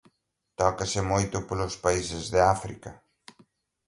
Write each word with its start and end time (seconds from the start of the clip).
Tócase 0.59 1.01
moito 1.11 1.37
polos 1.47 1.75
países 1.85 2.23
de 2.33 2.39
África. 2.55 2.91